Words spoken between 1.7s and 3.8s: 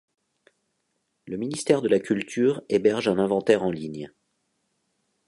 de la Culture héberge un inventaire en